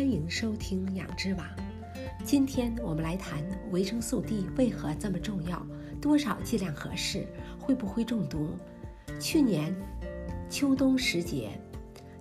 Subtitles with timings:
[0.00, 1.46] 欢迎收听养殖网。
[2.24, 5.62] 今天我们来谈维生素 D 为何这么重要，
[6.00, 7.26] 多少剂量合适，
[7.58, 8.56] 会不会中毒？
[9.20, 9.76] 去年
[10.48, 11.50] 秋冬时节，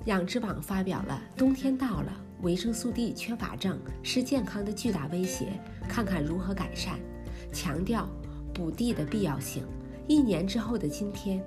[0.08, 2.12] 养殖网发表了“冬天到了，
[2.42, 5.48] 维生素 D 缺乏症是健康的巨大威胁，
[5.88, 7.00] 看看如何改善”，
[7.54, 8.10] 强调
[8.54, 9.64] 补 D 的必要性。
[10.06, 11.42] 一年之后的今天，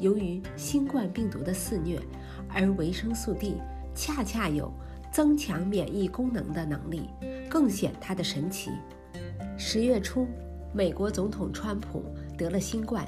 [0.00, 1.98] 由于新冠病毒的肆虐，
[2.50, 3.56] 而维生素 D
[3.94, 4.70] 恰恰有。
[5.18, 7.10] 增强免疫功能的能力，
[7.50, 8.70] 更显它的神奇。
[9.56, 10.28] 十月初，
[10.72, 12.04] 美国总统川普
[12.36, 13.04] 得了新冠，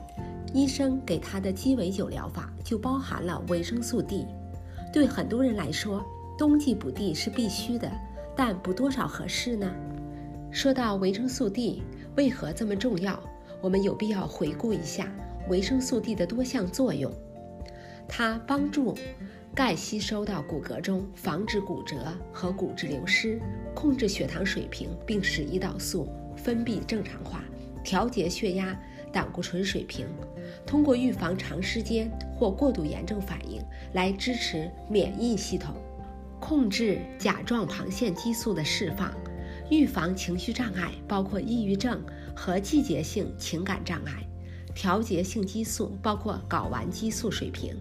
[0.53, 4.27] 医生给他的鸡尾酒疗法就包含了维生素 D。
[4.93, 6.05] 对很多人来说，
[6.37, 7.89] 冬季补 D 是必须的，
[8.35, 9.73] 但补多少合适呢？
[10.51, 11.81] 说到维生素 D
[12.17, 13.23] 为何这么重要，
[13.61, 15.07] 我们有必要回顾一下
[15.49, 17.13] 维生素 D 的多项作用。
[18.09, 18.97] 它帮助。
[19.53, 21.97] 钙吸收到骨骼中，防止骨折
[22.33, 23.41] 和骨质流失，
[23.75, 27.43] 控制血糖水平，并使胰岛素分泌正常化，
[27.83, 28.79] 调节血压、
[29.13, 30.07] 胆固醇水平。
[30.65, 33.61] 通过预防长时间或过度炎症反应
[33.93, 35.75] 来支持免疫系统，
[36.39, 39.13] 控制甲状旁腺激素的释放，
[39.69, 42.01] 预防情绪障碍，包括抑郁症
[42.37, 44.25] 和季节性情感障碍。
[44.75, 47.75] 调节性激素包括睾丸激素水平。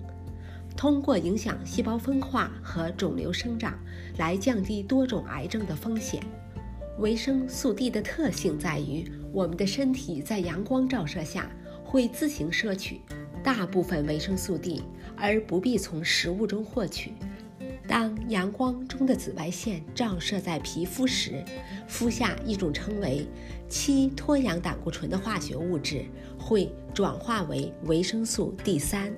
[0.76, 3.78] 通过影响细胞分化和肿瘤生长
[4.18, 6.24] 来降低多种癌症的风险。
[7.00, 11.50] 维生素 D 的特性在于，我们的身体在阳光照射下
[11.84, 13.02] 会自行摄取
[13.44, 14.84] 大部分维生素 D，
[15.16, 17.14] 而不必从食物中获取。
[17.88, 21.44] 当阳光中的紫外线照射在皮肤时，
[21.88, 23.26] 肤下一种称为
[23.68, 26.06] 七脱氧胆固醇的化学物质
[26.38, 29.12] 会转化为维生素 D 三。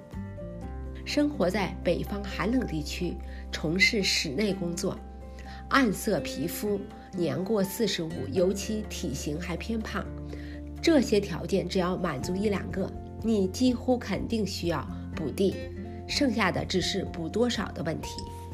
[1.14, 3.14] 生活在北方寒冷地区，
[3.52, 4.98] 从事室内工作，
[5.68, 6.80] 暗色皮肤，
[7.12, 10.06] 年过四十五，尤其体型还偏胖，
[10.82, 12.90] 这些条件只要满足一两个，
[13.22, 15.54] 你几乎肯定需要补地，
[16.08, 18.12] 剩下的只是补多少的问题。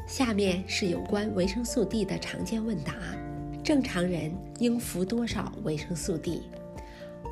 [0.08, 2.92] 下面是有关维生素 D 的常见问答：
[3.62, 6.42] 正常人应服多少维生素 D？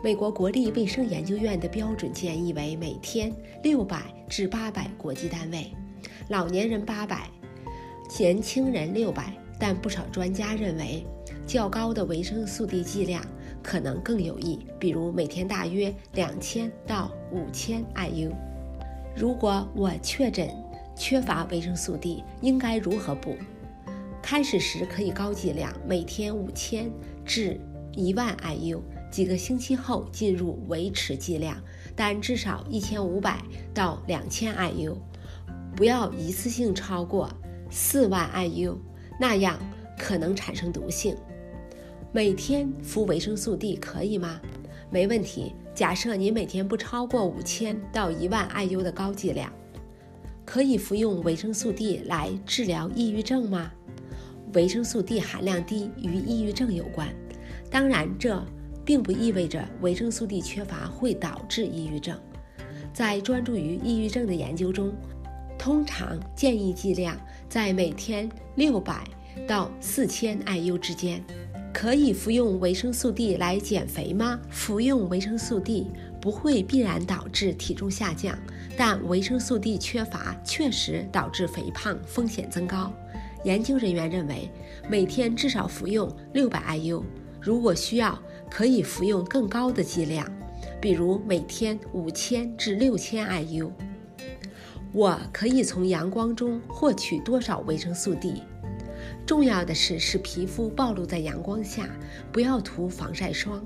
[0.03, 5.73] 美国国立卫生研究院的标准建议为每天六百至八百国际单位，
[6.29, 7.29] 老年人八百，
[8.19, 9.33] 年轻人六百。
[9.59, 11.03] 但不少专家认为，
[11.47, 13.25] 较高的维生素 D 剂量
[13.63, 18.31] 可能更有益，比如每天大约两千到五千 IU。
[19.17, 20.51] 如果我确诊
[20.95, 23.35] 缺乏维生素 D，应该如何补？
[24.21, 26.91] 开始时可以高剂量，每天五千
[27.25, 27.59] 至
[27.93, 28.83] 一万 IU。
[29.11, 31.57] 几个星期后进入维持剂量，
[31.95, 33.41] 但至少一千五百
[33.73, 34.97] 到两千 IU，
[35.75, 37.31] 不要一次性超过
[37.71, 38.77] 四万 IU，
[39.19, 39.59] 那样
[39.99, 41.17] 可能产生毒性。
[42.13, 44.41] 每天服维生素 D 可以吗？
[44.91, 45.55] 没问题。
[45.75, 49.53] 假设你每天不超过五千到一万 IU 的高剂量，
[50.45, 53.71] 可以服用维生素 D 来治疗抑郁症吗？
[54.55, 57.09] 维生素 D 含量低与抑郁症有关，
[57.71, 58.43] 当然这。
[58.87, 62.17] 并不意味着维生素 D 缺乏会导致抑郁症。
[62.95, 64.95] 在专注于抑郁症的研究中，
[65.59, 67.15] 通常建议剂量
[67.49, 69.05] 在每天六百
[69.47, 71.23] 到四千 IU 之间。
[71.75, 74.41] 可以服用维生素 D 来减肥吗？
[74.49, 75.91] 服用维生素 D
[76.23, 78.39] 不会必然导致体重下降，
[78.79, 82.91] 但维生素 D 缺乏确实导致肥胖风险增高。
[83.45, 84.51] 研究人员认为，
[84.89, 87.03] 每天至少服用六百 IU。
[87.43, 88.19] 如果需要，
[88.51, 90.27] 可以服用更高的剂量，
[90.81, 93.71] 比如每天五千至六千 IU。
[94.93, 98.43] 我可以从阳光中获取多少维生素 D？
[99.27, 101.89] 重要的是使皮肤暴露在阳光下，
[102.33, 103.63] 不要涂防晒霜。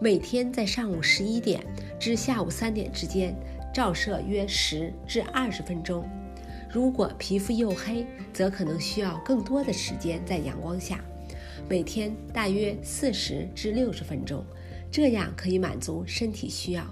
[0.00, 1.64] 每天在上午十一点
[1.98, 3.36] 至下午三点之间
[3.72, 6.08] 照射约十至二十分钟。
[6.70, 10.98] 如果皮肤黝黑，则可能需要更多的时间在阳光下。
[11.68, 14.44] 每天大约四十至六十分钟，
[14.90, 16.84] 这样可以满足身体需要。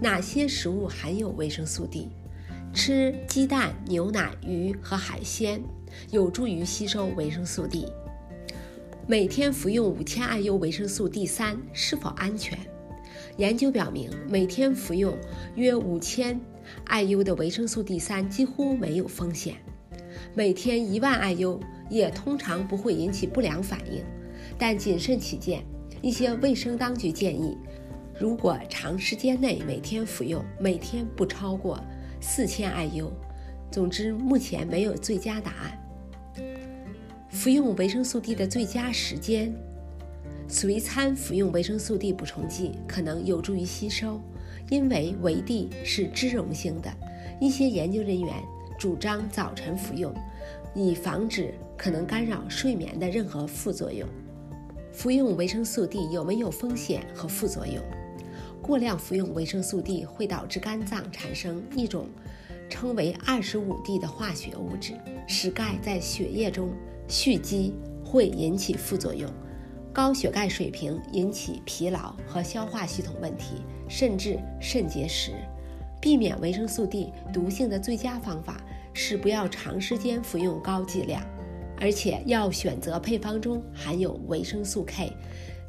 [0.00, 2.08] 哪些食物含有维生素 D？
[2.72, 5.62] 吃鸡蛋、牛奶、鱼和海鲜
[6.10, 7.86] 有助于吸收维生素 D。
[9.06, 12.58] 每天服用五千 IU 维生素 D 三是否安全？
[13.36, 15.16] 研究表明，每天服用
[15.54, 16.40] 约五千
[16.86, 19.54] IU 的维生素 D 三几乎没有风险。
[20.34, 21.60] 每天一万 IU
[21.94, 24.02] 也通常不会引起不良反应，
[24.58, 25.62] 但谨慎起见，
[26.02, 27.56] 一些卫生当局建议，
[28.18, 31.80] 如果长时间内每天服用，每天不超过
[32.20, 33.10] 四千 IU。
[33.70, 36.44] 总之，目前没有最佳答案。
[37.28, 39.54] 服用维生素 D 的最佳时间，
[40.48, 44.20] 随餐服用维生素 D 补充剂可能有助于吸收，
[44.68, 46.92] 因为维 D 是脂溶性的。
[47.40, 48.34] 一些研究人员
[48.76, 50.12] 主张早晨服用，
[50.74, 54.08] 以防止可能干扰睡眠的任何副作用。
[54.92, 57.82] 服用维生素 D 有没有风险和副作用？
[58.62, 62.08] 过量服用维生素 D 会导致肝脏产生一种
[62.70, 64.94] 称为二十五 D 的化学物质，
[65.26, 66.70] 使钙在血液中
[67.08, 67.74] 蓄积，
[68.04, 69.30] 会引起副作用。
[69.92, 75.32] 高血钙水平引起疲劳和消化系统问题，甚至肾结石。
[76.00, 78.60] 避免维生素 D 毒性的最佳方法
[78.94, 81.20] 是不要长时间服用高剂量，
[81.78, 85.12] 而且要选择配方中含有维生素 K。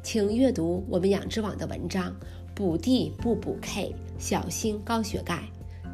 [0.02, 2.10] 请阅读我们养殖网的文章
[2.54, 5.42] 《补 D 不补 K，小心高血钙》，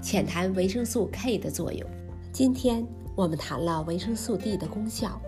[0.05, 1.89] 浅谈维生素 K 的作用。
[2.31, 2.87] 今天
[3.17, 5.19] 我们谈了维生素 D 的功效，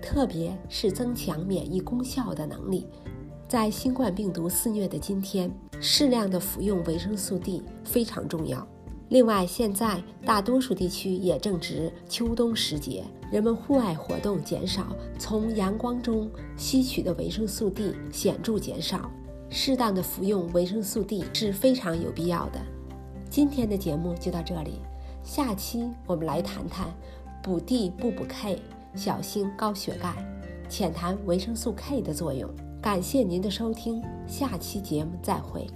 [0.00, 2.86] 特别是增强免疫功效的能力。
[3.46, 8.66] 在新冠病毒肆虐的今天，适量的服用维生素 D 非常重要。
[9.12, 19.10] 另外，现在大多数地区也正值秋冬时节，人们户外活动减少，从阳光中吸取的维生素 D 显著减少。
[19.50, 22.60] 适当的服用维生素 D 是非常有必要的。
[23.28, 24.80] 今天的节目就到这里，
[25.22, 26.86] 下期我们来谈谈
[27.42, 28.62] 补 D 不补 K，
[28.94, 30.14] 小心高血钙，
[30.70, 32.48] 浅谈维生素 K 的作用。
[32.80, 35.66] 感谢您的收听，下期节目再会。